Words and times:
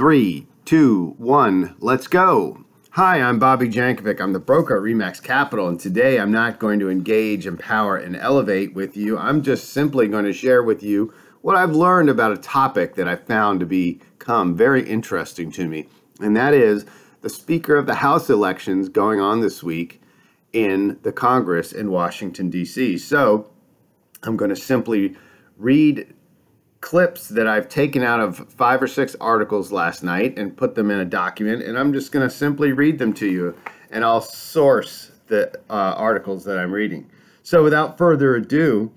Three, 0.00 0.46
two, 0.64 1.14
one, 1.18 1.76
let's 1.78 2.06
go. 2.06 2.64
Hi, 2.92 3.20
I'm 3.20 3.38
Bobby 3.38 3.68
Jankovic. 3.68 4.18
I'm 4.18 4.32
the 4.32 4.38
broker 4.38 4.78
at 4.78 4.82
Remax 4.82 5.22
Capital, 5.22 5.68
and 5.68 5.78
today 5.78 6.18
I'm 6.18 6.32
not 6.32 6.58
going 6.58 6.80
to 6.80 6.88
engage, 6.88 7.46
empower, 7.46 7.98
and 7.98 8.16
elevate 8.16 8.72
with 8.72 8.96
you. 8.96 9.18
I'm 9.18 9.42
just 9.42 9.68
simply 9.68 10.08
going 10.08 10.24
to 10.24 10.32
share 10.32 10.62
with 10.62 10.82
you 10.82 11.12
what 11.42 11.54
I've 11.54 11.76
learned 11.76 12.08
about 12.08 12.32
a 12.32 12.38
topic 12.38 12.94
that 12.94 13.06
I 13.06 13.16
found 13.16 13.60
to 13.60 13.66
become 13.66 14.56
very 14.56 14.88
interesting 14.88 15.52
to 15.52 15.68
me, 15.68 15.86
and 16.18 16.34
that 16.34 16.54
is 16.54 16.86
the 17.20 17.28
Speaker 17.28 17.76
of 17.76 17.84
the 17.84 17.96
House 17.96 18.30
elections 18.30 18.88
going 18.88 19.20
on 19.20 19.42
this 19.42 19.62
week 19.62 20.00
in 20.54 20.98
the 21.02 21.12
Congress 21.12 21.72
in 21.72 21.90
Washington, 21.90 22.48
D.C. 22.48 22.96
So 22.96 23.50
I'm 24.22 24.38
going 24.38 24.48
to 24.48 24.56
simply 24.56 25.14
read 25.58 26.14
clips 26.80 27.28
that 27.28 27.46
I've 27.46 27.68
taken 27.68 28.02
out 28.02 28.20
of 28.20 28.38
five 28.50 28.82
or 28.82 28.86
six 28.86 29.14
articles 29.20 29.70
last 29.70 30.02
night 30.02 30.38
and 30.38 30.56
put 30.56 30.74
them 30.74 30.90
in 30.90 31.00
a 31.00 31.04
document, 31.04 31.62
and 31.62 31.78
I'm 31.78 31.92
just 31.92 32.12
going 32.12 32.26
to 32.26 32.34
simply 32.34 32.72
read 32.72 32.98
them 32.98 33.12
to 33.14 33.26
you, 33.26 33.54
and 33.90 34.04
I'll 34.04 34.22
source 34.22 35.10
the 35.28 35.52
uh, 35.68 35.94
articles 35.96 36.44
that 36.44 36.58
I'm 36.58 36.72
reading. 36.72 37.10
So, 37.42 37.62
without 37.62 37.98
further 37.98 38.36
ado, 38.36 38.90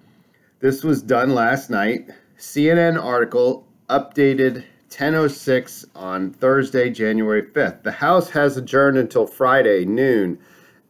this 0.60 0.84
was 0.84 1.02
done 1.02 1.34
last 1.34 1.70
night. 1.70 2.10
CNN 2.38 3.02
article 3.02 3.68
updated 3.90 4.64
10:06 4.90 5.86
on 5.96 6.32
Thursday, 6.32 6.90
January 6.90 7.42
5th. 7.42 7.84
The 7.84 7.92
House 7.92 8.30
has 8.30 8.58
adjourned 8.58 8.98
until 8.98 9.28
Friday 9.28 9.86
noon 9.86 10.40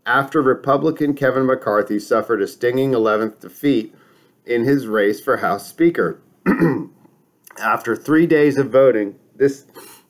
after 0.05 0.41
Republican 0.41 1.13
Kevin 1.13 1.46
McCarthy 1.46 1.99
suffered 1.99 2.41
a 2.41 2.48
stinging 2.48 2.91
11th 2.91 3.40
defeat 3.40 3.96
in 4.46 4.63
his 4.63 4.88
race 4.88 5.21
for 5.21 5.38
House 5.38 5.68
Speaker. 5.68 6.20
After 7.60 7.96
three 7.96 8.28
days 8.28 8.58
of 8.58 8.70
voting, 8.70 9.16
this 9.36 9.66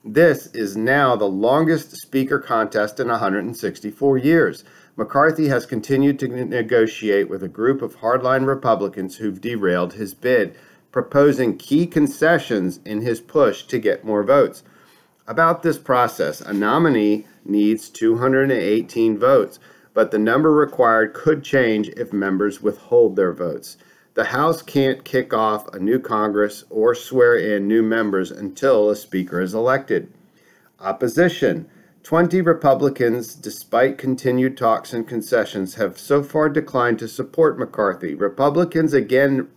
this 0.05 0.47
is 0.47 0.75
now 0.75 1.15
the 1.15 1.29
longest 1.29 1.91
speaker 1.97 2.39
contest 2.39 2.99
in 2.99 3.07
164 3.07 4.17
years. 4.17 4.63
McCarthy 4.97 5.47
has 5.47 5.65
continued 5.65 6.19
to 6.19 6.27
negotiate 6.27 7.29
with 7.29 7.41
a 7.41 7.47
group 7.47 7.81
of 7.81 7.97
hardline 7.97 8.45
Republicans 8.45 9.17
who've 9.17 9.39
derailed 9.39 9.93
his 9.93 10.13
bid, 10.13 10.55
proposing 10.91 11.57
key 11.57 11.87
concessions 11.87 12.79
in 12.83 13.01
his 13.01 13.21
push 13.21 13.63
to 13.63 13.79
get 13.79 14.03
more 14.03 14.23
votes. 14.23 14.63
About 15.25 15.63
this 15.63 15.77
process, 15.77 16.41
a 16.41 16.51
nominee 16.51 17.25
needs 17.45 17.89
218 17.89 19.17
votes, 19.17 19.59
but 19.93 20.11
the 20.11 20.19
number 20.19 20.51
required 20.51 21.13
could 21.13 21.43
change 21.43 21.89
if 21.89 22.11
members 22.11 22.61
withhold 22.61 23.15
their 23.15 23.31
votes. 23.31 23.77
The 24.15 24.25
House 24.25 24.61
can't 24.61 25.03
kick 25.03 25.33
off 25.33 25.73
a 25.73 25.79
new 25.79 25.97
Congress 25.97 26.65
or 26.69 26.93
swear 26.93 27.35
in 27.35 27.67
new 27.67 27.81
members 27.81 28.29
until 28.29 28.89
a 28.89 28.95
Speaker 28.95 29.41
is 29.41 29.55
elected. 29.55 30.13
Opposition 30.79 31.67
20 32.03 32.41
Republicans, 32.41 33.33
despite 33.33 33.97
continued 33.97 34.57
talks 34.57 34.93
and 34.93 35.07
concessions, 35.07 35.75
have 35.75 35.97
so 35.97 36.21
far 36.21 36.49
declined 36.49 36.99
to 36.99 37.07
support 37.07 37.57
McCarthy. 37.57 38.13
Republicans 38.13 38.93
again 38.93 39.47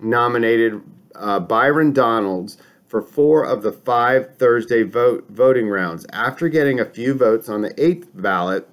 nominated 0.00 0.80
uh, 1.14 1.38
Byron 1.38 1.92
Donalds 1.92 2.56
for 2.88 3.02
four 3.02 3.44
of 3.44 3.62
the 3.62 3.72
five 3.72 4.36
Thursday 4.36 4.82
vote, 4.82 5.26
voting 5.28 5.68
rounds. 5.68 6.06
After 6.12 6.48
getting 6.48 6.80
a 6.80 6.84
few 6.84 7.14
votes 7.14 7.48
on 7.48 7.60
the 7.60 7.78
eighth 7.82 8.08
ballot, 8.14 8.68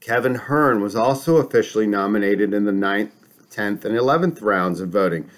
Kevin 0.00 0.34
Hern 0.34 0.82
was 0.82 0.96
also 0.96 1.36
officially 1.36 1.86
nominated 1.86 2.52
in 2.52 2.64
the 2.64 2.72
ninth 2.72 3.23
10th, 3.54 3.84
and 3.84 3.96
11th 3.96 4.42
rounds 4.42 4.80
of 4.80 4.88
voting. 4.88 5.28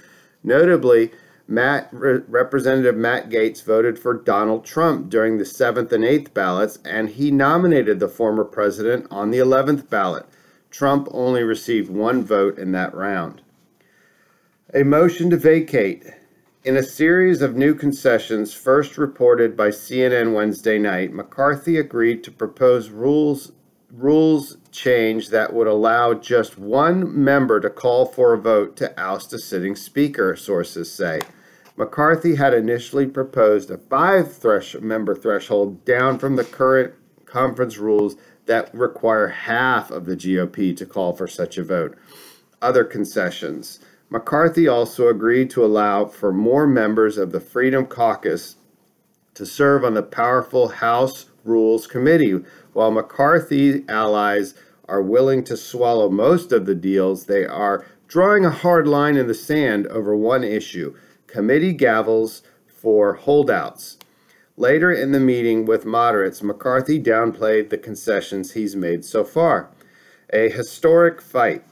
Notably, 0.42 1.10
Matt, 1.48 1.88
Re- 1.92 2.22
Representative 2.26 2.96
Matt 2.96 3.30
Gaetz 3.30 3.62
voted 3.62 3.98
for 3.98 4.14
Donald 4.14 4.64
Trump 4.64 5.08
during 5.08 5.38
the 5.38 5.44
7th 5.44 5.92
and 5.92 6.04
8th 6.04 6.34
ballots, 6.34 6.78
and 6.84 7.10
he 7.10 7.30
nominated 7.30 8.00
the 8.00 8.08
former 8.08 8.44
president 8.44 9.06
on 9.10 9.30
the 9.30 9.38
11th 9.38 9.88
ballot. 9.88 10.26
Trump 10.70 11.08
only 11.12 11.42
received 11.42 11.88
one 11.88 12.24
vote 12.24 12.58
in 12.58 12.72
that 12.72 12.94
round. 12.94 13.42
A 14.74 14.82
motion 14.82 15.30
to 15.30 15.36
vacate. 15.36 16.04
In 16.64 16.76
a 16.76 16.82
series 16.82 17.42
of 17.42 17.54
new 17.54 17.74
concessions 17.74 18.52
first 18.52 18.98
reported 18.98 19.56
by 19.56 19.68
CNN 19.68 20.34
Wednesday 20.34 20.78
night, 20.78 21.12
McCarthy 21.12 21.78
agreed 21.78 22.24
to 22.24 22.32
propose 22.32 22.90
rules 22.90 23.52
rules 23.90 24.56
change 24.70 25.28
that 25.30 25.52
would 25.52 25.66
allow 25.66 26.14
just 26.14 26.58
one 26.58 27.24
member 27.24 27.60
to 27.60 27.70
call 27.70 28.06
for 28.06 28.34
a 28.34 28.38
vote 28.38 28.76
to 28.76 28.98
oust 29.00 29.32
a 29.32 29.38
sitting 29.38 29.76
speaker, 29.76 30.36
sources 30.36 30.92
say. 30.92 31.20
McCarthy 31.76 32.36
had 32.36 32.54
initially 32.54 33.06
proposed 33.06 33.70
a 33.70 33.78
five 33.78 34.32
thresh- 34.32 34.76
member 34.80 35.14
threshold 35.14 35.84
down 35.84 36.18
from 36.18 36.36
the 36.36 36.44
current 36.44 36.94
conference 37.26 37.76
rules 37.76 38.16
that 38.46 38.72
require 38.74 39.28
half 39.28 39.90
of 39.90 40.06
the 40.06 40.16
GOP 40.16 40.76
to 40.76 40.86
call 40.86 41.14
for 41.14 41.26
such 41.26 41.58
a 41.58 41.64
vote. 41.64 41.96
Other 42.62 42.84
concessions. 42.84 43.80
McCarthy 44.08 44.68
also 44.68 45.08
agreed 45.08 45.50
to 45.50 45.64
allow 45.64 46.06
for 46.06 46.32
more 46.32 46.66
members 46.66 47.18
of 47.18 47.32
the 47.32 47.40
Freedom 47.40 47.86
Caucus 47.86 48.56
to 49.34 49.44
serve 49.44 49.84
on 49.84 49.94
the 49.94 50.02
powerful 50.02 50.68
House 50.68 51.26
Rules 51.46 51.86
Committee, 51.86 52.42
while 52.72 52.90
McCarthy 52.90 53.84
allies 53.88 54.54
are 54.88 55.02
willing 55.02 55.44
to 55.44 55.56
swallow 55.56 56.08
most 56.08 56.52
of 56.52 56.66
the 56.66 56.74
deals, 56.74 57.26
they 57.26 57.44
are 57.44 57.86
drawing 58.08 58.44
a 58.44 58.50
hard 58.50 58.86
line 58.86 59.16
in 59.16 59.26
the 59.26 59.34
sand 59.34 59.86
over 59.88 60.16
one 60.16 60.44
issue 60.44 60.94
committee 61.26 61.74
gavels 61.74 62.42
for 62.66 63.14
holdouts. 63.14 63.98
Later 64.56 64.90
in 64.92 65.12
the 65.12 65.20
meeting 65.20 65.66
with 65.66 65.84
moderates, 65.84 66.42
McCarthy 66.42 67.02
downplayed 67.02 67.68
the 67.68 67.76
concessions 67.76 68.52
he's 68.52 68.74
made 68.74 69.04
so 69.04 69.22
far. 69.24 69.68
A 70.32 70.48
historic 70.48 71.20
fight. 71.20 71.62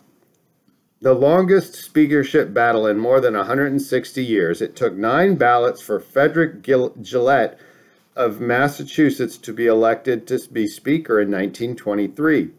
The 1.00 1.14
longest 1.14 1.74
speakership 1.74 2.52
battle 2.52 2.86
in 2.86 2.98
more 2.98 3.20
than 3.20 3.34
160 3.34 4.24
years. 4.24 4.60
It 4.60 4.76
took 4.76 4.94
nine 4.94 5.36
ballots 5.36 5.80
for 5.80 6.00
Frederick 6.00 6.62
Gillett 6.62 7.56
of 8.16 8.40
Massachusetts 8.40 9.36
to 9.38 9.52
be 9.52 9.66
elected 9.66 10.26
to 10.28 10.40
be 10.52 10.66
Speaker 10.66 11.20
in 11.20 11.28
1923. 11.30 12.50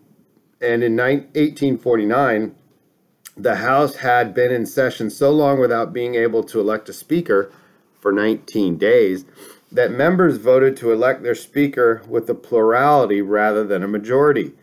And 0.62 0.84
in 0.84 0.98
1849, 0.98 2.56
the 3.38 3.56
House 3.58 3.98
had 3.98 4.34
been 4.34 4.52
in 4.52 4.66
session 4.66 5.10
so 5.10 5.32
long 5.32 5.60
without 5.60 5.94
being 5.94 6.16
able 6.16 6.44
to 6.44 6.60
elect 6.60 6.90
a 6.90 6.94
Speaker 6.94 7.52
for 8.00 8.12
19 8.12 8.78
days 8.78 9.26
that 9.72 9.92
members 9.92 10.38
voted 10.38 10.78
to 10.78 10.92
elect 10.92 11.24
their 11.24 11.36
Speaker 11.36 12.02
with 12.08 12.30
a 12.30 12.36
plurality 12.36 13.22
rather 13.22 13.64
than 13.64 13.84
a 13.84 13.88
majority. 13.88 14.54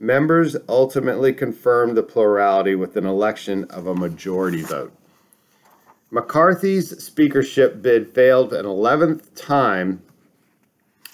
Members 0.00 0.56
ultimately 0.68 1.32
confirmed 1.32 1.96
the 1.96 2.02
plurality 2.02 2.74
with 2.74 2.96
an 2.96 3.06
election 3.06 3.64
of 3.64 3.86
a 3.86 3.94
majority 3.94 4.62
vote. 4.62 4.92
McCarthy's 6.10 7.02
speakership 7.02 7.82
bid 7.82 8.08
failed 8.14 8.52
an 8.52 8.64
11th 8.64 9.34
time 9.34 10.02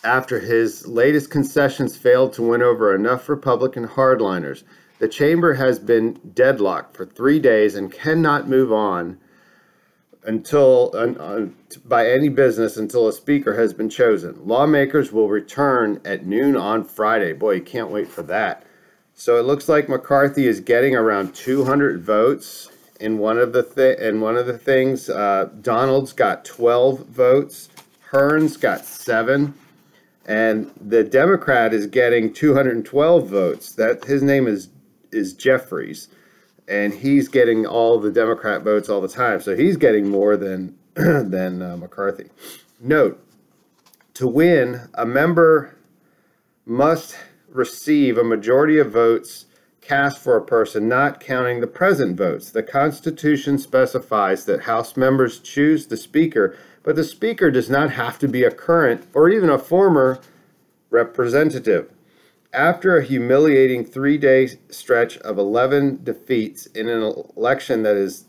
after 0.04 0.38
his 0.38 0.87
latest 0.87 1.31
concessions 1.31 1.97
failed 1.97 2.32
to 2.34 2.42
win 2.42 2.62
over 2.62 2.94
enough 2.94 3.28
Republican 3.28 3.88
hardliners. 3.88 4.62
The 4.98 5.09
chamber 5.09 5.54
has 5.54 5.78
been 5.78 6.20
deadlocked 6.34 6.97
for 6.97 7.04
three 7.04 7.41
days 7.41 7.75
and 7.75 7.92
cannot 7.92 8.48
move 8.48 8.72
on 8.72 9.19
until 10.22 10.91
by 11.84 12.09
any 12.09 12.28
business 12.28 12.76
until 12.76 13.09
a 13.09 13.12
speaker 13.12 13.59
has 13.59 13.75
been 13.75 13.91
chosen. 13.91 14.47
Lawmakers 14.47 15.12
will 15.12 15.28
return 15.28 16.00
at 16.04 16.25
noon 16.25 16.56
on 16.56 16.84
Friday. 16.84 17.32
Boy, 17.32 17.53
you 17.53 17.62
can't 17.62 17.91
wait 17.91 18.09
for 18.09 18.22
that. 18.22 18.65
So 19.15 19.36
it 19.38 19.44
looks 19.44 19.69
like 19.69 19.88
McCarthy 19.88 20.47
is 20.47 20.60
getting 20.60 20.94
around 20.94 21.34
200 21.34 22.03
votes 22.03 22.71
in 23.00 23.19
one 23.19 23.38
of 23.38 23.53
the 23.53 23.62
th- 23.62 23.98
in 23.98 24.21
one 24.21 24.36
of 24.36 24.47
the 24.47 24.59
things. 24.59 25.10
Uh, 25.10 25.50
Donalds 25.60 26.12
got 26.12 26.44
12 26.44 27.06
votes. 27.06 27.69
Hern's 28.00 28.56
got 28.56 28.84
seven 28.84 29.54
and 30.26 30.71
the 30.80 31.04
Democrat 31.04 31.74
is 31.74 31.86
getting 31.86 32.32
212 32.32 33.28
votes. 33.28 33.74
That 33.74 34.04
his 34.04 34.22
name 34.22 34.47
is 34.47 34.68
is 35.12 35.32
Jeffries, 35.32 36.09
and 36.66 36.92
he's 36.92 37.28
getting 37.28 37.66
all 37.66 38.00
the 38.00 38.10
Democrat 38.10 38.62
votes 38.62 38.88
all 38.88 39.00
the 39.00 39.09
time. 39.09 39.41
So 39.41 39.54
he's 39.54 39.76
getting 39.76 40.09
more 40.09 40.36
than 40.36 40.76
than 40.94 41.62
uh, 41.62 41.76
McCarthy. 41.76 42.30
Note: 42.80 43.24
to 44.15 44.26
win, 44.26 44.88
a 44.94 45.04
member 45.04 45.76
must 46.65 47.16
receive 47.48 48.16
a 48.18 48.24
majority 48.24 48.78
of 48.78 48.92
votes 48.92 49.47
cast 49.80 50.18
for 50.18 50.36
a 50.36 50.44
person, 50.44 50.88
not 50.88 51.20
counting 51.20 51.60
the 51.60 51.66
present 51.66 52.16
votes. 52.16 52.50
The 52.50 52.62
Constitution 52.62 53.59
specifies 53.59 54.47
that 54.47 54.62
House 54.62 54.97
members 54.97 55.38
choose 55.41 55.86
the 55.86 55.97
Speaker 55.97 56.56
but 56.84 56.95
the 56.95 57.03
Speaker 57.03 57.51
does 57.51 57.69
not 57.69 57.91
have 57.92 58.19
to 58.21 58.28
be 58.28 58.45
a 58.45 58.51
current 58.51 59.09
or 59.13 59.28
even 59.28 59.51
a 59.51 59.59
former 59.59 60.21
representative. 60.91 61.91
After 62.53 62.97
a 62.97 63.04
humiliating 63.04 63.84
three 63.84 64.16
day 64.16 64.59
stretch 64.71 65.16
of 65.19 65.39
11 65.39 66.04
defeats 66.04 66.66
in 66.66 66.89
an 66.89 67.03
election 67.36 67.83
that 67.83 67.97
is 67.97 68.27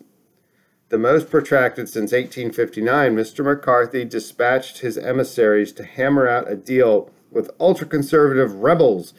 the 0.90 0.98
most 0.98 1.30
protracted 1.30 1.90
since 1.90 2.12
1859, 2.12 3.16
Mr. 3.16 3.44
McCarthy 3.44 4.06
dispatched 4.06 4.80
his 4.80 4.98
emissaries 4.98 5.72
to 5.74 5.84
hammer 5.84 6.28
out 6.28 6.50
a 6.50 6.56
deal 6.56 7.12
with 7.30 7.52
ultra 7.60 7.86
conservative 7.86 8.56
rebels, 8.56 9.14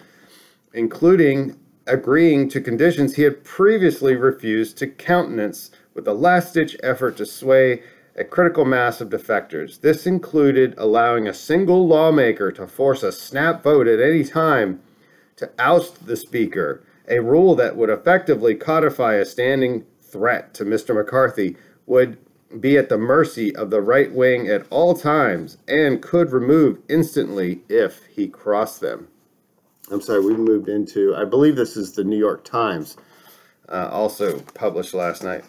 including 0.73 1.59
agreeing 1.87 2.49
to 2.49 2.61
conditions 2.61 3.15
he 3.15 3.23
had 3.23 3.45
previously 3.45 4.17
refused 4.17 4.79
to 4.79 4.87
countenance 4.87 5.71
with 5.95 6.09
a 6.09 6.13
last 6.13 6.55
ditch 6.55 6.77
effort 6.83 7.17
to 7.17 7.27
sway 7.27 7.83
a 8.17 8.25
critical 8.25 8.65
mass 8.65 9.01
of 9.01 9.11
defectors. 9.11 9.81
This 9.81 10.07
included 10.07 10.75
allowing 10.79 11.29
a 11.29 11.35
single 11.35 11.87
lawmaker 11.87 12.51
to 12.53 12.67
force 12.67 13.03
a 13.03 13.13
snap 13.13 13.63
vote 13.63 13.87
at 13.87 14.01
any 14.01 14.25
time 14.25 14.81
to 15.37 15.51
oust 15.59 16.07
the 16.07 16.17
Speaker, 16.17 16.83
a 17.09 17.21
rule 17.21 17.55
that 17.55 17.77
would 17.77 17.91
effectively 17.91 18.55
codify 18.55 19.15
a 19.15 19.25
standing 19.25 19.85
threat 20.01 20.55
to 20.55 20.65
Mr. 20.65 20.95
McCarthy, 20.95 21.57
would 21.85 22.19
be 22.59 22.79
at 22.79 22.89
the 22.89 22.97
mercy 22.97 23.55
of 23.55 23.71
the 23.71 23.83
right 23.83 24.13
wing 24.13 24.49
at 24.49 24.67
all 24.71 24.95
times 24.95 25.59
and 25.69 26.01
could 26.01 26.33
remove 26.33 26.79
instantly 26.89 27.61
if 27.69 28.07
he 28.07 28.29
crossed 28.29 28.81
them. 28.81 29.09
I'm 29.91 30.01
sorry, 30.01 30.21
we 30.21 30.35
moved 30.35 30.69
into, 30.69 31.15
I 31.15 31.25
believe 31.25 31.55
this 31.55 31.77
is 31.77 31.93
the 31.93 32.03
New 32.03 32.19
York 32.19 32.45
Times, 32.45 32.97
uh, 33.69 33.89
also 33.93 34.41
published 34.55 34.95
last 34.95 35.23
night. 35.23 35.45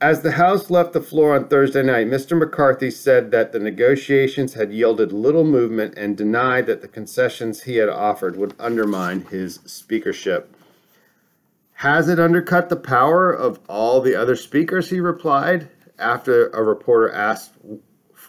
As 0.00 0.22
the 0.22 0.32
House 0.32 0.70
left 0.70 0.92
the 0.92 1.00
floor 1.00 1.34
on 1.34 1.48
Thursday 1.48 1.82
night, 1.82 2.08
Mr. 2.08 2.38
McCarthy 2.38 2.90
said 2.90 3.30
that 3.30 3.52
the 3.52 3.58
negotiations 3.58 4.54
had 4.54 4.72
yielded 4.72 5.12
little 5.12 5.44
movement 5.44 5.96
and 5.96 6.16
denied 6.16 6.66
that 6.66 6.82
the 6.82 6.88
concessions 6.88 7.62
he 7.62 7.76
had 7.76 7.88
offered 7.88 8.36
would 8.36 8.54
undermine 8.58 9.22
his 9.22 9.60
speakership. 9.64 10.54
Has 11.78 12.08
it 12.08 12.20
undercut 12.20 12.68
the 12.68 12.76
power 12.76 13.32
of 13.32 13.60
all 13.68 14.00
the 14.00 14.14
other 14.14 14.36
speakers? 14.36 14.90
He 14.90 15.00
replied 15.00 15.68
after 15.98 16.48
a 16.48 16.62
reporter 16.62 17.12
asked 17.12 17.52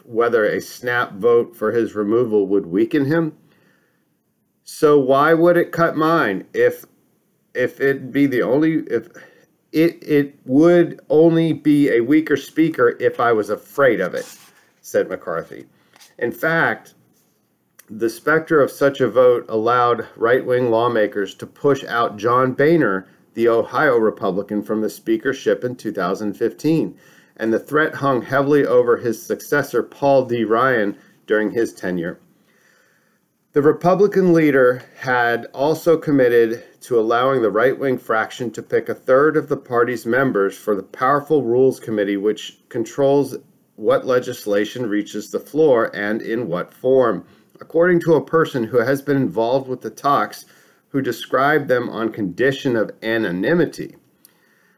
whether 0.04 0.46
a 0.46 0.62
snap 0.62 1.14
vote 1.14 1.56
for 1.56 1.72
his 1.72 1.96
removal 1.96 2.48
would 2.48 2.68
weaken 2.68 3.06
him. 3.06 3.36
So 4.64 5.00
why 5.00 5.34
would 5.34 5.58
it 5.58 5.72
cut 5.72 5.96
mine 5.96 6.48
if 6.54 6.86
if 7.54 7.80
it 7.80 8.12
be 8.12 8.28
the 8.28 8.42
only 8.42 8.84
if 8.90 9.08
it 9.76 10.02
it 10.02 10.40
would 10.46 11.02
only 11.10 11.52
be 11.52 11.90
a 11.90 12.00
weaker 12.00 12.38
speaker 12.38 12.96
if 13.00 13.20
I 13.20 13.34
was 13.34 13.50
afraid 13.50 14.00
of 14.00 14.16
it, 14.16 14.26
said 14.82 15.10
McCarthy. 15.10 15.66
In 16.18 16.32
fact, 16.32 16.94
the 17.90 18.10
specter 18.10 18.62
of 18.62 18.72
such 18.72 19.02
a 19.02 19.10
vote 19.10 19.46
allowed 19.50 20.08
right-wing 20.16 20.72
lawmakers 20.72 21.36
to 21.36 21.46
push 21.46 21.84
out 21.84 22.18
John 22.18 22.54
Boehner, 22.54 23.06
the 23.34 23.50
Ohio 23.50 23.98
Republican, 23.98 24.64
from 24.64 24.80
the 24.82 24.90
speakership 24.90 25.64
in 25.66 25.76
2015, 25.76 26.98
and 27.36 27.54
the 27.54 27.60
threat 27.60 27.96
hung 27.96 28.22
heavily 28.22 28.66
over 28.66 28.96
his 28.96 29.22
successor 29.22 29.84
Paul 29.84 30.26
D. 30.26 30.46
Ryan 30.46 30.98
during 31.28 31.52
his 31.52 31.74
tenure. 31.74 32.18
The 33.52 33.62
Republican 33.62 34.34
leader 34.34 34.84
had 35.00 35.48
also 35.54 35.98
committed 35.98 36.64
to 36.86 37.00
allowing 37.00 37.42
the 37.42 37.50
right 37.50 37.80
wing 37.80 37.98
fraction 37.98 38.52
to 38.52 38.62
pick 38.62 38.90
a 38.90 38.94
third 38.94 39.36
of 39.36 39.50
the 39.50 39.58
party's 39.58 40.06
members 40.06 40.56
for 40.56 40.76
the 40.76 40.84
powerful 40.84 41.42
Rules 41.42 41.80
Committee, 41.80 42.18
which 42.18 42.60
controls 42.70 43.36
what 43.76 44.06
legislation 44.06 44.88
reaches 44.88 45.32
the 45.32 45.40
floor 45.40 45.90
and 45.96 46.22
in 46.22 46.48
what 46.48 46.72
form. 46.72 47.26
According 47.60 48.02
to 48.02 48.14
a 48.14 48.24
person 48.24 48.66
who 48.66 48.78
has 48.78 49.02
been 49.02 49.18
involved 49.18 49.68
with 49.68 49.82
the 49.82 49.90
talks, 49.90 50.46
who 50.90 51.02
described 51.02 51.68
them 51.68 51.90
on 51.90 52.12
condition 52.12 52.76
of 52.76 52.92
anonymity. 53.02 53.96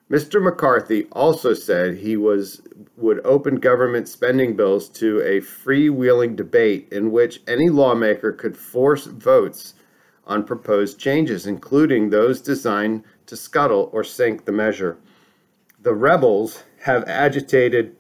Mr. 0.10 0.42
McCarthy 0.42 1.06
also 1.12 1.54
said 1.54 1.96
he 1.96 2.16
was 2.16 2.62
would 2.96 3.20
open 3.26 3.56
government 3.56 4.08
spending 4.08 4.56
bills 4.56 4.88
to 4.88 5.20
a 5.20 5.42
freewheeling 5.42 6.36
debate 6.38 6.88
in 6.92 7.12
which 7.12 7.42
any 7.48 7.70
lawmaker 7.70 8.32
could 8.32 8.56
force 8.56 9.06
votes 9.06 9.74
on 10.28 10.44
proposed 10.44 11.00
changes, 11.00 11.48
including 11.48 12.10
those 12.10 12.42
designed 12.42 13.04
to 13.26 13.36
scuttle 13.36 13.90
or 13.92 14.04
sink 14.04 14.46
the 14.46 14.52
measure. 14.52 14.98
The 15.82 15.94
rebels 15.94 16.64
have 16.82 17.04
agitated 17.08 17.96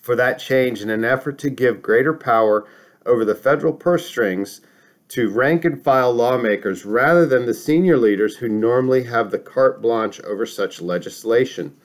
for 0.00 0.16
that 0.16 0.38
change 0.38 0.80
in 0.80 0.90
an 0.90 1.04
effort 1.04 1.38
to 1.38 1.50
give 1.50 1.82
greater 1.82 2.14
power 2.14 2.66
over 3.04 3.24
the 3.24 3.34
federal 3.34 3.72
purse 3.72 4.06
strings 4.06 4.60
to 5.08 5.28
rank 5.28 5.64
and 5.64 5.82
file 5.82 6.12
lawmakers 6.12 6.84
rather 6.84 7.26
than 7.26 7.44
the 7.44 7.54
senior 7.54 7.96
leaders 7.96 8.36
who 8.36 8.48
normally 8.48 9.04
have 9.04 9.30
the 9.30 9.38
carte 9.38 9.82
blanche 9.82 10.20
over 10.20 10.46
such 10.46 10.80
legislation. 10.80 11.76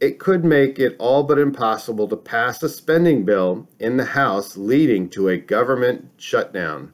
It 0.00 0.18
could 0.18 0.44
make 0.44 0.80
it 0.80 0.96
all 0.98 1.22
but 1.22 1.38
impossible 1.38 2.08
to 2.08 2.16
pass 2.16 2.62
a 2.62 2.68
spending 2.68 3.24
bill 3.24 3.68
in 3.78 3.96
the 3.96 4.04
House, 4.04 4.56
leading 4.56 5.08
to 5.10 5.28
a 5.28 5.36
government 5.36 6.10
shutdown. 6.16 6.92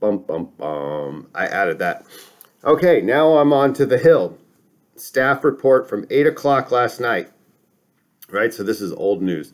Bum, 0.00 0.18
bum, 0.18 0.50
bum. 0.56 1.28
I 1.34 1.46
added 1.46 1.78
that. 1.78 2.06
Okay, 2.64 3.02
now 3.02 3.36
I'm 3.36 3.52
on 3.52 3.74
to 3.74 3.84
the 3.84 3.98
Hill. 3.98 4.38
Staff 4.96 5.44
report 5.44 5.88
from 5.88 6.06
8 6.10 6.26
o'clock 6.26 6.70
last 6.70 7.00
night. 7.00 7.30
Right, 8.30 8.52
so 8.52 8.62
this 8.62 8.80
is 8.80 8.92
old 8.92 9.22
news. 9.22 9.52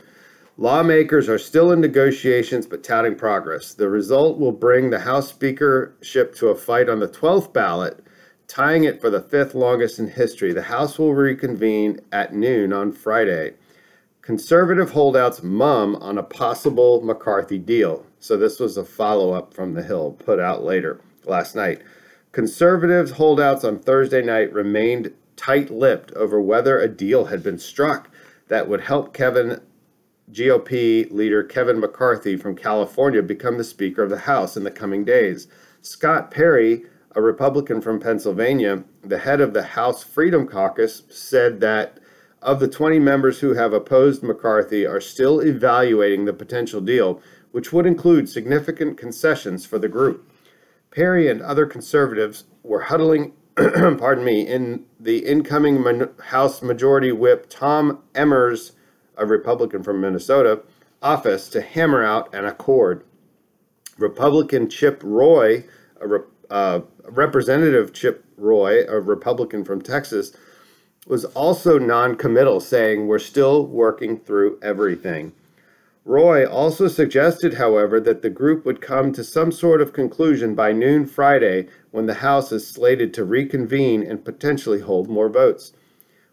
Lawmakers 0.57 1.29
are 1.29 1.39
still 1.39 1.73
in 1.73 1.81
negotiations 1.81 2.67
but 2.67 2.83
touting 2.83 3.17
progress. 3.17 3.75
The 3.75 3.89
result 3.89 4.39
will 4.39 4.53
bring 4.53 4.91
the 4.91 5.01
House 5.01 5.29
speakership 5.29 6.35
to 6.37 6.49
a 6.49 6.55
fight 6.55 6.89
on 6.89 7.01
the 7.01 7.09
12th 7.09 7.53
ballot, 7.53 8.05
tying 8.49 8.85
it 8.85 9.01
for 9.01 9.11
the 9.11 9.21
fifth 9.21 9.55
longest 9.55 9.99
in 9.99 10.09
history. 10.09 10.53
The 10.53 10.63
House 10.63 10.99
will 10.99 11.15
reconvene 11.15 12.01
at 12.13 12.35
noon 12.35 12.73
on 12.73 12.93
Friday. 12.93 13.55
Conservative 14.26 14.90
holdouts 14.90 15.40
mum 15.44 15.94
on 16.00 16.19
a 16.19 16.23
possible 16.25 17.00
McCarthy 17.00 17.58
deal. 17.58 18.05
So 18.19 18.37
this 18.37 18.58
was 18.58 18.76
a 18.76 18.84
follow 18.84 19.32
up 19.32 19.55
from 19.55 19.75
the 19.75 19.84
Hill 19.84 20.17
put 20.19 20.40
out 20.40 20.64
later 20.64 21.00
last 21.25 21.55
night. 21.55 21.81
Conservatives 22.32 23.12
holdouts 23.12 23.62
on 23.62 23.78
Thursday 23.78 24.23
night 24.23 24.52
remained 24.52 25.12
tight 25.37 25.70
lipped 25.70 26.11
over 26.14 26.40
whether 26.40 26.76
a 26.76 26.88
deal 26.88 27.26
had 27.26 27.44
been 27.44 27.56
struck 27.56 28.11
that 28.49 28.69
would 28.69 28.81
help 28.81 29.14
Kevin 29.14 29.61
GOP 30.32 31.08
leader 31.12 31.44
Kevin 31.44 31.78
McCarthy 31.78 32.37
from 32.37 32.56
California 32.56 33.23
become 33.23 33.58
the 33.58 33.62
Speaker 33.62 34.02
of 34.02 34.11
the 34.11 34.19
House 34.19 34.56
in 34.56 34.64
the 34.64 34.73
coming 34.73 35.05
days. 35.05 35.46
Scott 35.82 36.32
Perry, 36.32 36.82
a 37.14 37.23
Republican 37.23 37.81
from 37.81 38.00
Pennsylvania, 38.00 38.82
the 39.05 39.19
head 39.19 39.40
of 39.40 39.52
the 39.52 39.62
House 39.62 40.02
Freedom 40.02 40.49
Caucus, 40.49 41.05
said 41.11 41.61
that 41.61 42.00
of 42.47 42.61
the 42.61 42.69
20 42.69 43.01
members 43.01 43.41
who 43.41 43.55
have 43.55 43.73
opposed 43.73 44.23
McCarthy 44.23 44.87
are 44.87 45.01
still 45.01 45.41
evaluating 45.41 46.25
the 46.25 46.33
potential 46.33 46.81
deal, 46.81 47.21
which 47.51 47.73
would 47.73 47.87
include 47.87 48.29
significant 48.29 48.97
concessions 48.97 49.67
for 49.67 49.81
the 49.81 49.88
group. 49.88 50.31
Perry 50.93 51.29
and 51.29 51.43
other 51.43 51.67
conservatives 51.67 52.45
were 52.62 52.83
huddling, 52.83 53.33
pardon 53.57 54.25
me, 54.25 54.47
in 54.47 54.85
the 55.00 55.26
incoming 55.26 56.07
House 56.26 56.62
Majority 56.62 57.11
Whip 57.11 57.47
Tom 57.50 58.03
Emmer's 58.15 58.73
a 59.17 59.26
Republican 59.26 59.83
from 59.83 60.00
Minnesota, 60.00 60.62
office 61.03 61.49
to 61.49 61.61
hammer 61.61 62.05
out 62.05 62.33
an 62.35 62.45
accord. 62.45 63.05
Republican 63.99 64.69
Chip 64.69 65.00
Roy, 65.03 65.65
a 66.00 66.53
uh, 66.53 66.81
Representative 67.05 67.93
Chip 67.93 68.25
Roy, 68.37 68.85
a 68.87 69.00
Republican 69.00 69.65
from 69.65 69.81
Texas, 69.81 70.37
was 71.07 71.25
also 71.27 71.79
non 71.79 72.17
committal, 72.17 72.61
saying, 72.61 73.07
We're 73.07 73.19
still 73.19 73.67
working 73.67 74.19
through 74.19 74.59
everything. 74.63 75.33
Roy 76.05 76.47
also 76.47 76.87
suggested, 76.87 77.55
however, 77.55 77.99
that 77.99 78.23
the 78.23 78.31
group 78.31 78.65
would 78.65 78.81
come 78.81 79.13
to 79.13 79.25
some 79.25 79.51
sort 79.51 79.81
of 79.81 79.93
conclusion 79.93 80.55
by 80.55 80.73
noon 80.73 81.05
Friday 81.05 81.67
when 81.91 82.07
the 82.07 82.15
House 82.15 82.53
is 82.53 82.67
slated 82.67 83.13
to 83.15 83.25
reconvene 83.25 84.05
and 84.05 84.25
potentially 84.25 84.81
hold 84.81 85.09
more 85.09 85.29
votes. 85.29 85.73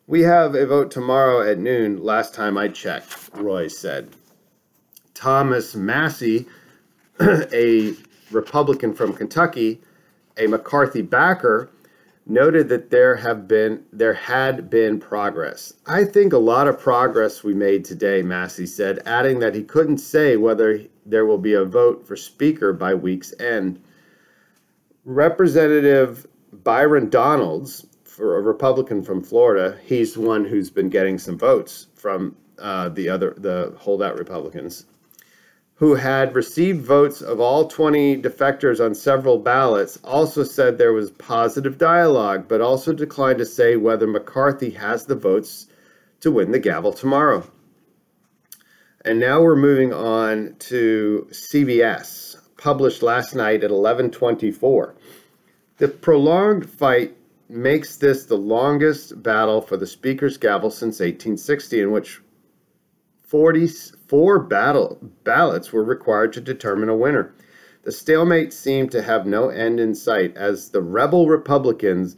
We 0.05 0.21
have 0.21 0.53
a 0.53 0.67
vote 0.67 0.91
tomorrow 0.91 1.41
at 1.41 1.57
noon, 1.57 2.03
last 2.03 2.35
time 2.35 2.55
I 2.55 2.67
checked, 2.67 3.29
Roy 3.33 3.67
said. 3.67 4.09
Thomas 5.15 5.75
Massie, 5.75 6.45
a 7.21 7.95
Republican 8.29 8.93
from 8.93 9.13
Kentucky, 9.13 9.81
a 10.37 10.45
McCarthy 10.45 11.01
backer, 11.01 11.69
noted 12.25 12.69
that 12.69 12.89
there 12.89 13.15
have 13.15 13.47
been 13.47 13.83
there 13.91 14.13
had 14.13 14.69
been 14.69 14.99
progress. 14.99 15.73
I 15.85 16.05
think 16.05 16.33
a 16.33 16.37
lot 16.37 16.67
of 16.67 16.79
progress 16.79 17.43
we 17.43 17.53
made 17.53 17.85
today, 17.85 18.21
Massie 18.21 18.65
said, 18.65 19.01
adding 19.05 19.39
that 19.39 19.55
he 19.55 19.63
couldn't 19.63 19.97
say 19.97 20.37
whether 20.37 20.81
there 21.05 21.25
will 21.25 21.37
be 21.37 21.53
a 21.53 21.65
vote 21.65 22.07
for 22.07 22.15
speaker 22.15 22.73
by 22.73 22.93
week's 22.93 23.33
end. 23.39 23.81
Representative 25.05 26.25
Byron 26.63 27.09
Donalds, 27.09 27.85
for 28.05 28.37
a 28.37 28.41
Republican 28.41 29.03
from 29.03 29.23
Florida, 29.23 29.77
he's 29.83 30.17
one 30.17 30.45
who's 30.45 30.69
been 30.69 30.89
getting 30.89 31.17
some 31.17 31.37
votes 31.37 31.87
from 31.95 32.35
uh, 32.59 32.89
the 32.89 33.09
other 33.09 33.33
the 33.37 33.75
holdout 33.77 34.17
Republicans, 34.17 34.85
who 35.75 35.95
had 35.95 36.35
received 36.35 36.85
votes 36.85 37.21
of 37.21 37.39
all 37.39 37.67
20 37.67 38.21
defectors 38.21 38.83
on 38.83 38.93
several 38.93 39.39
ballots. 39.39 39.97
Also 40.03 40.43
said 40.43 40.77
there 40.77 40.93
was 40.93 41.11
positive 41.11 41.77
dialogue, 41.77 42.47
but 42.47 42.61
also 42.61 42.93
declined 42.93 43.39
to 43.39 43.45
say 43.45 43.75
whether 43.75 44.07
McCarthy 44.07 44.69
has 44.71 45.05
the 45.05 45.15
votes 45.15 45.67
to 46.21 46.31
win 46.31 46.51
the 46.51 46.59
gavel 46.59 46.93
tomorrow. 46.93 47.45
And 49.03 49.19
now 49.19 49.41
we're 49.41 49.57
moving 49.57 49.91
on 49.91 50.55
to 50.59 51.27
CBS, 51.31 52.37
published 52.57 53.03
last 53.03 53.35
night 53.35 53.63
at 53.63 53.71
11:24. 53.71 54.93
The 55.77 55.89
prolonged 55.89 56.69
fight 56.69 57.17
makes 57.49 57.97
this 57.97 58.25
the 58.25 58.37
longest 58.37 59.21
battle 59.21 59.59
for 59.59 59.75
the 59.75 59.87
speaker's 59.87 60.37
gavel 60.37 60.71
since 60.71 61.01
1860 61.01 61.81
in 61.81 61.91
which 61.91 62.21
44 63.33 64.41
battle 64.41 64.99
ballots 65.23 65.73
were 65.73 65.83
required 65.83 66.31
to 66.33 66.39
determine 66.39 66.87
a 66.87 66.95
winner. 66.95 67.33
The 67.81 67.91
stalemate 67.91 68.53
seemed 68.53 68.91
to 68.91 69.01
have 69.01 69.25
no 69.25 69.49
end 69.49 69.79
in 69.79 69.95
sight 69.95 70.37
as 70.37 70.69
the 70.69 70.83
rebel 70.83 71.27
Republicans 71.27 72.15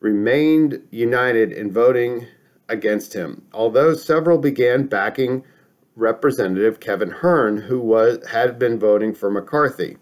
remained 0.00 0.82
united 0.90 1.52
in 1.52 1.70
voting 1.70 2.26
against 2.68 3.14
him, 3.14 3.46
although 3.52 3.94
several 3.94 4.36
began 4.36 4.88
backing 4.88 5.44
Representative 5.94 6.80
Kevin 6.80 7.10
Hern, 7.10 7.58
who 7.58 7.78
was 7.78 8.26
had 8.26 8.58
been 8.58 8.80
voting 8.80 9.14
for 9.14 9.30
McCarthy. 9.30 9.96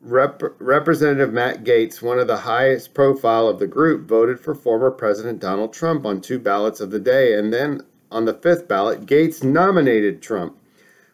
Rep, 0.00 0.40
Representative 0.58 1.34
Matt 1.34 1.62
Gaetz, 1.62 2.00
one 2.00 2.18
of 2.18 2.26
the 2.26 2.38
highest 2.38 2.94
profile 2.94 3.48
of 3.48 3.58
the 3.58 3.66
group, 3.66 4.08
voted 4.08 4.40
for 4.40 4.54
former 4.54 4.90
President 4.90 5.40
Donald 5.40 5.74
Trump 5.74 6.06
on 6.06 6.22
two 6.22 6.38
ballots 6.38 6.80
of 6.80 6.90
the 6.90 6.98
day, 6.98 7.34
and 7.34 7.52
then 7.52 7.82
on 8.10 8.24
the 8.24 8.34
fifth 8.34 8.68
ballot, 8.68 9.06
Gaetz 9.06 9.42
nominated 9.42 10.22
Trump. 10.22 10.56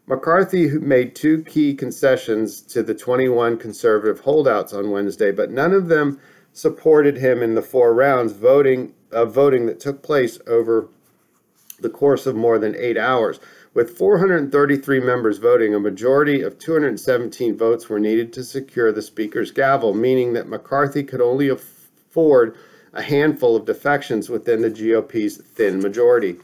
McCarthy 0.06 0.68
made 0.68 1.14
two 1.14 1.42
key 1.44 1.74
concessions 1.74 2.60
to 2.60 2.82
the 2.82 2.94
21 2.94 3.56
conservative 3.56 4.20
holdouts 4.20 4.72
on 4.72 4.90
Wednesday, 4.90 5.32
but 5.32 5.50
none 5.50 5.72
of 5.72 5.88
them 5.88 6.20
supported 6.52 7.16
him 7.16 7.42
in 7.42 7.54
the 7.54 7.62
four 7.62 7.94
rounds 7.94 8.32
voting 8.32 8.92
of 9.10 9.32
voting 9.32 9.66
that 9.66 9.80
took 9.80 10.02
place 10.02 10.38
over 10.46 10.88
the 11.80 11.88
course 11.88 12.26
of 12.26 12.36
more 12.36 12.58
than 12.58 12.76
eight 12.76 12.98
hours. 12.98 13.40
With 13.72 13.96
433 13.96 15.00
members 15.00 15.38
voting, 15.38 15.74
a 15.74 15.80
majority 15.80 16.42
of 16.42 16.58
217 16.58 17.56
votes 17.56 17.88
were 17.88 17.98
needed 17.98 18.32
to 18.34 18.44
secure 18.44 18.92
the 18.92 19.02
Speaker's 19.02 19.50
gavel, 19.50 19.94
meaning 19.94 20.32
that 20.34 20.48
McCarthy 20.48 21.02
could 21.02 21.20
only 21.20 21.48
afford 21.48 22.56
a 22.92 23.02
handful 23.02 23.56
of 23.56 23.64
defections 23.64 24.28
within 24.28 24.62
the 24.62 24.70
GOP's 24.70 25.38
thin 25.38 25.80
majority. 25.80 26.36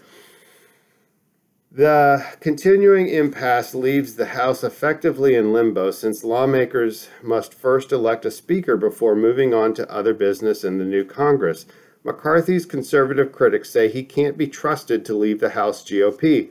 The 1.73 2.27
continuing 2.41 3.07
impasse 3.09 3.77
leaves 3.77 4.17
the 4.17 4.27
House 4.27 4.65
effectively 4.65 5.37
in 5.37 5.53
limbo 5.53 5.93
since 5.93 6.25
lawmakers 6.25 7.09
must 7.23 7.55
first 7.55 7.93
elect 7.93 8.25
a 8.25 8.31
Speaker 8.33 8.77
before 8.77 9.15
moving 9.15 9.55
on 9.55 9.73
to 9.75 9.89
other 9.89 10.13
business 10.13 10.65
in 10.65 10.79
the 10.79 10.85
new 10.85 11.05
Congress. 11.05 11.67
McCarthy's 12.03 12.67
conservative 12.67 13.31
critics 13.31 13.71
say 13.71 13.89
he 13.89 14.03
can't 14.03 14.37
be 14.37 14.49
trusted 14.49 15.05
to 15.05 15.15
leave 15.15 15.39
the 15.39 15.51
House 15.51 15.85
GOP, 15.85 16.51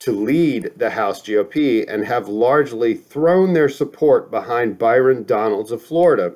to 0.00 0.12
lead 0.12 0.72
the 0.76 0.90
House 0.90 1.22
GOP, 1.22 1.82
and 1.88 2.04
have 2.04 2.28
largely 2.28 2.92
thrown 2.92 3.54
their 3.54 3.70
support 3.70 4.30
behind 4.30 4.78
Byron 4.78 5.24
Donalds 5.24 5.72
of 5.72 5.80
Florida, 5.80 6.34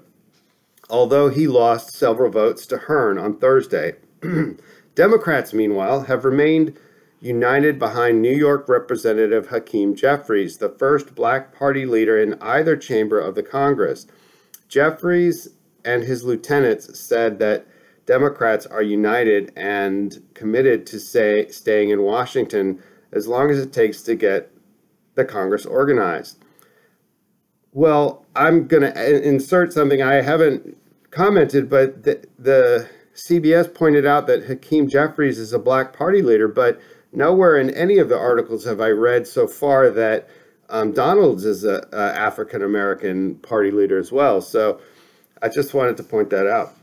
although 0.88 1.28
he 1.28 1.47
lost 1.47 1.95
several 1.95 2.30
votes 2.30 2.64
to 2.66 2.78
Hern 2.78 3.18
on 3.18 3.37
Thursday. 3.37 3.97
Democrats, 4.95 5.52
meanwhile, 5.52 6.04
have 6.04 6.25
remained 6.25 6.75
united 7.20 7.78
behind 7.78 8.20
New 8.20 8.35
York 8.35 8.68
Representative 8.68 9.49
Hakeem 9.49 9.94
Jeffries, 9.94 10.58
the 10.58 10.68
first 10.68 11.14
black 11.14 11.54
party 11.54 11.87
leader 11.87 12.20
in 12.20 12.35
either 12.40 12.76
chamber 12.76 13.18
of 13.18 13.35
the 13.35 13.42
Congress. 13.42 14.06
Jeffries 14.68 15.49
and 15.85 16.02
his 16.02 16.25
lieutenants 16.25 16.99
said 16.99 17.38
that 17.38 17.66
Democrats 18.06 18.66
are 18.66 18.82
united 18.82 19.52
and 19.56 20.23
committed 20.35 20.87
to 20.87 21.00
say, 21.00 21.49
staying 21.49 21.90
in 21.90 22.02
Washington 22.02 22.82
as 23.12 23.26
long 23.26 23.50
as 23.50 23.58
it 23.58 23.73
takes 23.73 24.02
to 24.02 24.14
get 24.14 24.52
the 25.14 25.25
Congress 25.25 25.66
organized. 25.66 26.38
Well, 27.73 28.25
I'm 28.35 28.66
going 28.66 28.82
to 28.82 28.99
uh, 28.99 29.20
insert 29.20 29.73
something 29.73 30.02
I 30.02 30.23
haven't 30.23 30.76
commented, 31.11 31.68
but 31.68 32.04
the, 32.04 32.25
the 32.38 32.88
CBS 33.14 33.73
pointed 33.73 34.06
out 34.06 34.26
that 34.26 34.44
Hakeem 34.44 34.88
Jeffries 34.88 35.38
is 35.38 35.52
a 35.52 35.58
black 35.58 35.92
party 35.92 36.23
leader, 36.23 36.49
but 36.49 36.80
nowhere 37.16 37.56
in 37.56 37.70
any 37.70 37.99
of 37.99 38.08
the 38.08 38.18
articles 38.18 38.64
have 38.64 38.80
I 38.80 38.90
read 38.90 39.26
so 39.26 39.49
far 39.49 39.90
that 39.90 40.28
um, 40.68 40.92
Donalds 40.92 41.44
is 41.44 41.64
a, 41.64 41.88
a 41.92 42.16
African 42.16 42.62
American 42.62 43.37
party 43.37 43.70
leader 43.70 43.99
as 43.99 44.12
well. 44.12 44.40
So 44.40 44.80
I 45.42 45.49
just 45.49 45.75
wanted 45.75 45.96
to 45.96 46.02
point 46.02 46.30
that 46.30 46.46
out. 46.46 46.75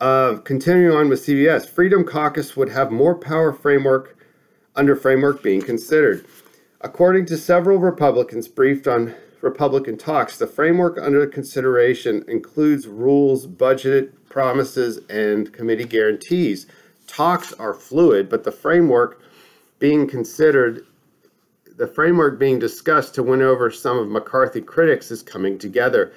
Uh, 0.00 0.36
continuing 0.38 0.96
on 0.96 1.08
with 1.08 1.24
CBS, 1.24 1.68
Freedom 1.68 2.04
Caucus 2.04 2.56
would 2.56 2.70
have 2.70 2.90
more 2.90 3.14
power 3.14 3.52
framework 3.52 4.16
under 4.74 4.96
framework 4.96 5.42
being 5.42 5.62
considered. 5.62 6.26
According 6.80 7.26
to 7.26 7.36
several 7.36 7.78
Republicans 7.78 8.48
briefed 8.48 8.86
on 8.86 9.14
Republican 9.40 9.96
talks, 9.96 10.38
the 10.38 10.46
framework 10.46 10.98
under 11.00 11.26
consideration 11.26 12.24
includes 12.28 12.86
rules, 12.86 13.46
budget 13.46 14.28
promises, 14.28 14.98
and 15.08 15.52
committee 15.52 15.84
guarantees. 15.84 16.66
Talks 17.06 17.52
are 17.54 17.74
fluid, 17.74 18.28
but 18.28 18.44
the 18.44 18.52
framework 18.52 19.20
being 19.78 20.06
considered, 20.06 20.86
the 21.76 21.86
framework 21.86 22.38
being 22.38 22.58
discussed 22.58 23.14
to 23.14 23.22
win 23.22 23.42
over 23.42 23.70
some 23.70 23.98
of 23.98 24.08
McCarthy 24.08 24.60
critics 24.60 25.10
is 25.10 25.22
coming 25.22 25.58
together. 25.58 26.12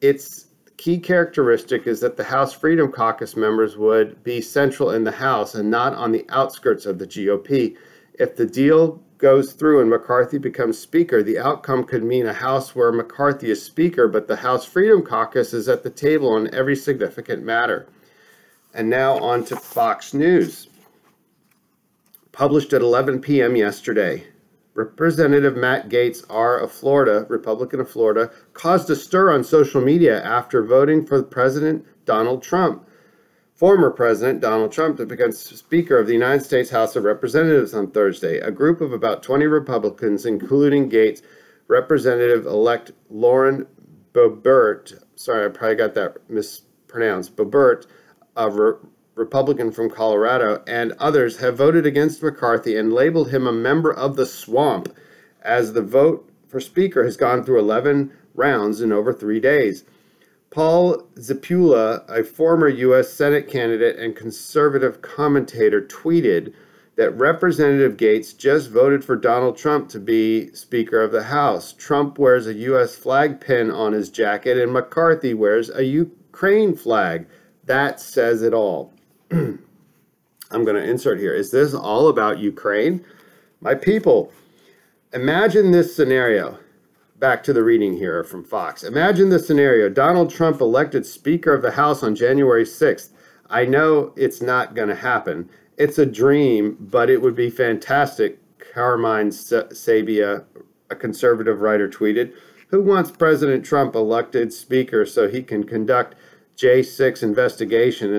It's 0.00 0.46
key 0.80 0.98
characteristic 0.98 1.86
is 1.86 2.00
that 2.00 2.16
the 2.16 2.24
House 2.24 2.54
Freedom 2.54 2.90
Caucus 2.90 3.36
members 3.36 3.76
would 3.76 4.24
be 4.24 4.40
central 4.40 4.92
in 4.92 5.04
the 5.04 5.12
House 5.12 5.54
and 5.54 5.70
not 5.70 5.92
on 5.92 6.10
the 6.10 6.24
outskirts 6.30 6.86
of 6.86 6.98
the 6.98 7.06
GOP. 7.06 7.76
If 8.14 8.34
the 8.34 8.46
deal 8.46 9.02
goes 9.18 9.52
through 9.52 9.82
and 9.82 9.90
McCarthy 9.90 10.38
becomes 10.38 10.78
Speaker, 10.78 11.22
the 11.22 11.38
outcome 11.38 11.84
could 11.84 12.02
mean 12.02 12.26
a 12.26 12.32
House 12.32 12.74
where 12.74 12.92
McCarthy 12.92 13.50
is 13.50 13.62
Speaker, 13.62 14.08
but 14.08 14.26
the 14.26 14.36
House 14.36 14.64
Freedom 14.64 15.02
Caucus 15.02 15.52
is 15.52 15.68
at 15.68 15.82
the 15.82 15.90
table 15.90 16.30
on 16.32 16.52
every 16.54 16.76
significant 16.76 17.44
matter. 17.44 17.86
And 18.72 18.88
now 18.88 19.18
on 19.18 19.44
to 19.44 19.56
Fox 19.56 20.14
News. 20.14 20.69
Published 22.32 22.72
at 22.72 22.82
11 22.82 23.20
p.m. 23.20 23.56
yesterday. 23.56 24.24
Representative 24.74 25.56
Matt 25.56 25.88
Gaetz 25.88 26.24
R. 26.30 26.58
of 26.58 26.70
Florida, 26.70 27.26
Republican 27.28 27.80
of 27.80 27.90
Florida, 27.90 28.30
caused 28.52 28.88
a 28.88 28.96
stir 28.96 29.32
on 29.32 29.42
social 29.42 29.80
media 29.80 30.22
after 30.22 30.64
voting 30.64 31.04
for 31.04 31.22
President 31.22 31.84
Donald 32.04 32.42
Trump, 32.42 32.86
former 33.54 33.90
President 33.90 34.40
Donald 34.40 34.70
Trump, 34.70 34.96
to 34.96 35.06
become 35.06 35.32
Speaker 35.32 35.98
of 35.98 36.06
the 36.06 36.12
United 36.12 36.44
States 36.44 36.70
House 36.70 36.94
of 36.94 37.04
Representatives 37.04 37.74
on 37.74 37.90
Thursday. 37.90 38.38
A 38.38 38.52
group 38.52 38.80
of 38.80 38.92
about 38.92 39.24
20 39.24 39.46
Republicans, 39.46 40.24
including 40.24 40.88
Gaetz, 40.88 41.22
Representative 41.66 42.46
elect 42.46 42.92
Lauren 43.10 43.66
Boebert, 44.12 45.02
sorry, 45.14 45.46
I 45.46 45.48
probably 45.48 45.76
got 45.76 45.94
that 45.94 46.16
mispronounced, 46.30 47.36
Boebert, 47.36 47.86
of 48.36 48.54
Republican 49.20 49.70
from 49.70 49.90
Colorado, 49.90 50.62
and 50.66 50.92
others 50.92 51.36
have 51.40 51.58
voted 51.58 51.84
against 51.84 52.22
McCarthy 52.22 52.74
and 52.74 52.90
labeled 52.90 53.30
him 53.30 53.46
a 53.46 53.52
member 53.52 53.92
of 53.92 54.16
the 54.16 54.24
swamp 54.24 54.96
as 55.42 55.74
the 55.74 55.82
vote 55.82 56.26
for 56.48 56.58
Speaker 56.58 57.04
has 57.04 57.18
gone 57.18 57.44
through 57.44 57.58
11 57.58 58.10
rounds 58.34 58.80
in 58.80 58.90
over 58.90 59.12
three 59.12 59.38
days. 59.38 59.84
Paul 60.48 61.02
Zipula, 61.16 62.08
a 62.08 62.24
former 62.24 62.66
U.S. 62.66 63.12
Senate 63.12 63.46
candidate 63.46 63.98
and 63.98 64.16
conservative 64.16 65.02
commentator, 65.02 65.82
tweeted 65.82 66.54
that 66.96 67.10
Representative 67.10 67.98
Gaetz 67.98 68.34
just 68.36 68.70
voted 68.70 69.04
for 69.04 69.16
Donald 69.16 69.58
Trump 69.58 69.90
to 69.90 70.00
be 70.00 70.50
Speaker 70.54 71.02
of 71.02 71.12
the 71.12 71.24
House. 71.24 71.74
Trump 71.74 72.18
wears 72.18 72.46
a 72.46 72.54
U.S. 72.54 72.96
flag 72.96 73.38
pin 73.38 73.70
on 73.70 73.92
his 73.92 74.08
jacket, 74.08 74.56
and 74.56 74.72
McCarthy 74.72 75.34
wears 75.34 75.68
a 75.68 75.84
Ukraine 75.84 76.74
flag. 76.74 77.26
That 77.64 78.00
says 78.00 78.42
it 78.42 78.54
all. 78.54 78.94
I'm 80.50 80.64
going 80.64 80.74
to 80.74 80.82
insert 80.82 81.20
here. 81.20 81.32
Is 81.34 81.52
this 81.52 81.72
all 81.72 82.08
about 82.08 82.40
Ukraine? 82.40 83.04
My 83.60 83.74
people, 83.74 84.32
imagine 85.12 85.70
this 85.70 85.94
scenario. 85.94 86.58
Back 87.18 87.44
to 87.44 87.52
the 87.52 87.62
reading 87.62 87.96
here 87.96 88.24
from 88.24 88.42
Fox. 88.42 88.82
Imagine 88.82 89.28
the 89.28 89.38
scenario 89.38 89.88
Donald 89.88 90.30
Trump 90.30 90.60
elected 90.60 91.04
Speaker 91.04 91.52
of 91.52 91.62
the 91.62 91.72
House 91.72 92.02
on 92.02 92.16
January 92.16 92.64
6th. 92.64 93.10
I 93.48 93.66
know 93.66 94.12
it's 94.16 94.40
not 94.40 94.74
going 94.74 94.88
to 94.88 94.94
happen. 94.94 95.50
It's 95.76 95.98
a 95.98 96.06
dream, 96.06 96.76
but 96.80 97.10
it 97.10 97.20
would 97.20 97.36
be 97.36 97.50
fantastic. 97.50 98.38
Carmine 98.72 99.30
Sabia, 99.30 100.44
a 100.88 100.96
conservative 100.96 101.60
writer, 101.60 101.88
tweeted, 101.88 102.32
Who 102.68 102.82
wants 102.82 103.10
President 103.10 103.64
Trump 103.64 103.94
elected 103.94 104.52
Speaker 104.52 105.04
so 105.04 105.28
he 105.28 105.42
can 105.42 105.64
conduct 105.64 106.14
J6 106.60 107.22
investigation 107.22 108.12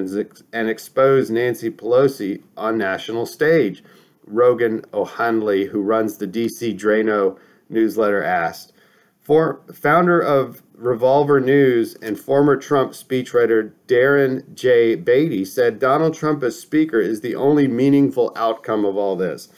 and, 0.52 0.70
expose 0.70 1.30
Nancy 1.30 1.70
Pelosi 1.70 2.42
on 2.58 2.76
national 2.76 3.28
stage. 3.28 3.84
Rogan 4.26 4.84
O'Handley, 4.94 5.66
who 5.66 5.82
runs 5.82 6.18
the 6.18 6.28
DC 6.28 6.76
Draino 6.76 7.38
newsletter, 7.70 8.24
asked. 8.24 8.74
For 9.20 9.62
founder 9.72 10.20
of 10.20 10.64
Revolver 10.74 11.40
News 11.40 11.96
and 12.02 12.20
former 12.20 12.58
Trump 12.58 12.94
speechwriter 12.94 13.74
Darren 13.88 14.52
J. 14.56 14.96
Beattie 14.96 15.46
said 15.46 15.78
Donald 15.78 16.16
Trump 16.16 16.42
as 16.42 16.60
Speaker 16.60 17.00
is 17.00 17.22
the 17.22 17.36
only 17.36 17.68
meaningful 17.68 18.34
outcome 18.36 18.86
of 18.86 18.98
all 18.98 19.16
this. 19.16 19.50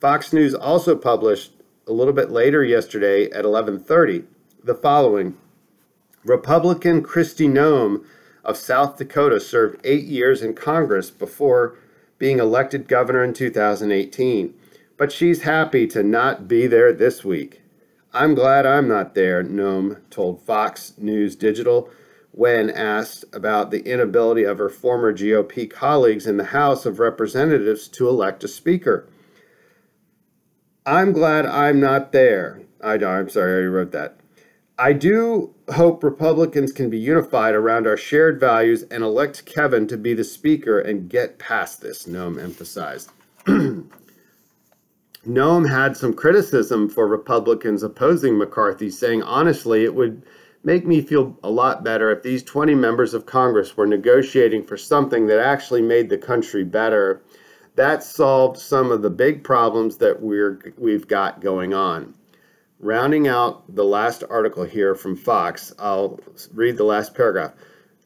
Fox 0.00 0.32
News 0.32 0.54
also 0.54 0.96
published 0.96 1.52
a 1.86 1.92
little 1.92 2.14
bit 2.14 2.30
later 2.30 2.64
yesterday 2.64 3.30
at 3.30 3.44
11:30 3.44 4.24
the 4.64 4.74
following 4.74 5.36
Republican 6.28 7.02
Kristi 7.02 7.50
Noem 7.50 8.04
of 8.44 8.56
South 8.56 8.96
Dakota 8.96 9.40
served 9.40 9.80
8 9.84 10.04
years 10.04 10.42
in 10.42 10.54
Congress 10.54 11.10
before 11.10 11.76
being 12.18 12.38
elected 12.38 12.86
governor 12.88 13.24
in 13.24 13.32
2018 13.32 14.54
but 14.98 15.12
she's 15.12 15.42
happy 15.42 15.86
to 15.86 16.02
not 16.02 16.46
be 16.46 16.66
there 16.66 16.92
this 16.92 17.24
week. 17.24 17.62
I'm 18.12 18.34
glad 18.34 18.66
I'm 18.66 18.88
not 18.88 19.14
there, 19.14 19.42
Noem 19.42 20.00
told 20.10 20.42
Fox 20.42 20.92
News 20.98 21.36
Digital 21.36 21.88
when 22.32 22.68
asked 22.68 23.24
about 23.32 23.70
the 23.70 23.80
inability 23.90 24.42
of 24.42 24.58
her 24.58 24.68
former 24.68 25.14
GOP 25.14 25.70
colleagues 25.70 26.26
in 26.26 26.36
the 26.36 26.46
House 26.46 26.84
of 26.84 26.98
Representatives 26.98 27.88
to 27.88 28.08
elect 28.08 28.44
a 28.44 28.48
speaker. 28.48 29.08
I'm 30.84 31.12
glad 31.12 31.46
I'm 31.46 31.80
not 31.80 32.12
there. 32.12 32.62
I, 32.82 32.94
I'm 32.94 33.28
sorry, 33.28 33.50
I 33.50 33.54
already 33.54 33.68
wrote 33.68 33.92
that. 33.92 34.16
I 34.78 34.92
do 34.92 35.52
hope 35.74 36.04
Republicans 36.04 36.70
can 36.72 36.88
be 36.88 36.98
unified 36.98 37.54
around 37.54 37.88
our 37.88 37.96
shared 37.96 38.38
values 38.38 38.84
and 38.84 39.02
elect 39.02 39.44
Kevin 39.44 39.88
to 39.88 39.96
be 39.96 40.14
the 40.14 40.22
speaker 40.22 40.78
and 40.78 41.10
get 41.10 41.38
past 41.38 41.80
this, 41.80 42.06
Noem 42.06 42.40
emphasized. 42.40 43.10
Noem 45.26 45.68
had 45.68 45.96
some 45.96 46.14
criticism 46.14 46.88
for 46.88 47.08
Republicans 47.08 47.82
opposing 47.82 48.38
McCarthy, 48.38 48.88
saying, 48.88 49.24
honestly, 49.24 49.82
it 49.82 49.94
would 49.94 50.22
make 50.62 50.86
me 50.86 51.00
feel 51.00 51.36
a 51.42 51.50
lot 51.50 51.82
better 51.82 52.12
if 52.12 52.22
these 52.22 52.44
20 52.44 52.76
members 52.76 53.14
of 53.14 53.26
Congress 53.26 53.76
were 53.76 53.86
negotiating 53.86 54.64
for 54.64 54.76
something 54.76 55.26
that 55.26 55.40
actually 55.40 55.82
made 55.82 56.08
the 56.08 56.18
country 56.18 56.62
better 56.62 57.20
that 57.74 58.02
solved 58.02 58.58
some 58.58 58.90
of 58.90 59.02
the 59.02 59.10
big 59.10 59.44
problems 59.44 59.98
that 59.98 60.20
we're 60.20 60.74
we've 60.78 61.06
got 61.06 61.40
going 61.40 61.72
on. 61.72 62.12
Rounding 62.80 63.26
out 63.26 63.74
the 63.74 63.84
last 63.84 64.22
article 64.30 64.62
here 64.62 64.94
from 64.94 65.16
Fox, 65.16 65.72
I'll 65.80 66.20
read 66.54 66.76
the 66.76 66.84
last 66.84 67.12
paragraph. 67.12 67.54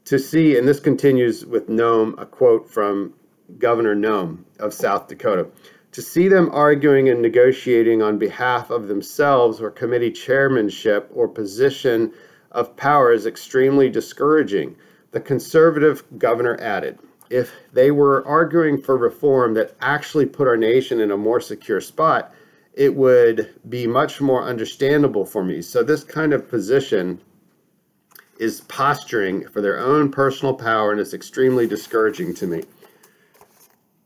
To 0.07 0.19
see, 0.19 0.57
and 0.57 0.67
this 0.67 0.81
continues 0.81 1.45
with 1.45 1.69
Noem, 1.69 2.15
a 2.21 2.25
quote 2.25 2.71
from 2.71 3.13
Governor 3.59 3.95
Noem 3.95 4.45
of 4.59 4.73
South 4.73 5.09
Dakota. 5.09 5.49
To 5.93 6.01
see 6.01 6.27
them 6.27 6.49
arguing 6.53 7.11
and 7.11 7.21
negotiating 7.21 8.01
on 8.01 8.17
behalf 8.17 8.71
of 8.71 8.89
themselves 8.89 9.61
or 9.61 9.71
committee 9.71 10.11
chairmanship 10.11 11.11
or 11.13 11.29
position 11.29 12.15
of 12.51 12.75
power 12.75 13.13
is 13.13 13.27
extremely 13.27 13.91
discouraging, 13.91 14.75
the 15.11 15.21
conservative 15.21 16.03
governor 16.17 16.59
added 16.63 16.99
if 17.29 17.53
they 17.73 17.91
were 17.91 18.27
arguing 18.27 18.81
for 18.81 18.97
reform 18.97 19.55
that 19.55 19.75
actually 19.81 20.27
put 20.27 20.49
our 20.49 20.57
nation 20.57 21.01
in 21.01 21.11
a 21.11 21.17
more 21.17 21.41
secure 21.41 21.81
spot, 21.81 22.35
it 22.75 22.95
would 22.95 23.55
be 23.69 23.87
much 23.87 24.21
more 24.21 24.43
understandable 24.43 25.27
for 25.27 25.45
me. 25.45 25.63
So, 25.63 25.83
this 25.83 26.05
kind 26.05 26.33
of 26.33 26.49
position 26.49 27.21
is 28.39 28.63
posturing 28.63 29.47
for 29.49 29.61
their 29.61 29.79
own 29.79 30.11
personal 30.11 30.55
power 30.55 30.91
and 30.91 31.01
it's 31.01 31.15
extremely 31.15 31.67
discouraging 31.67 32.35
to 32.35 32.47
me. 32.47 32.63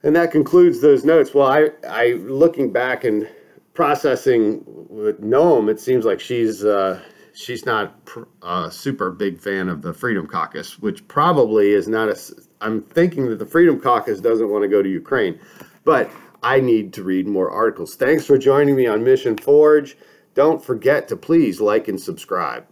And 0.03 0.15
that 0.15 0.31
concludes 0.31 0.81
those 0.81 1.05
notes. 1.05 1.33
Well, 1.33 1.47
I, 1.47 1.71
I 1.89 2.13
looking 2.15 2.73
back 2.73 3.05
and 3.05 3.29
processing 3.75 4.63
with 4.67 5.21
Noem, 5.21 5.71
it 5.71 5.81
seems 5.81 6.05
like 6.05 6.21
she's 6.21 6.65
uh, 6.65 7.01
she's 7.33 7.67
not 7.67 7.95
a 8.43 8.71
super 8.71 9.11
big 9.11 9.41
fan 9.41 9.69
of 9.69 9.83
the 9.83 9.93
Freedom 9.93 10.27
Caucus, 10.27 10.79
which 10.79 11.07
probably 11.09 11.73
is 11.73 11.89
not 11.89 12.09
a. 12.09 12.17
I'm 12.61 12.83
thinking 12.83 13.29
that 13.31 13.39
the 13.39 13.47
Freedom 13.47 13.81
Caucus 13.81 14.21
doesn't 14.21 14.49
want 14.49 14.63
to 14.63 14.69
go 14.69 14.83
to 14.83 14.89
Ukraine, 14.89 15.39
but 15.85 16.11
I 16.43 16.61
need 16.61 16.93
to 16.95 17.03
read 17.03 17.27
more 17.27 17.51
articles. 17.51 17.95
Thanks 17.95 18.25
for 18.27 18.39
joining 18.39 18.77
me 18.77 18.87
on 18.87 19.05
Mission 19.05 19.37
Forge. 19.37 19.97
Don't 20.35 20.63
forget 20.63 21.09
to 21.09 21.17
please 21.17 21.61
like 21.61 21.89
and 21.89 22.01
subscribe. 22.01 22.67